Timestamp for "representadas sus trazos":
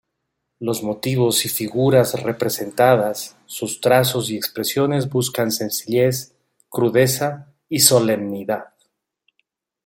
2.23-4.31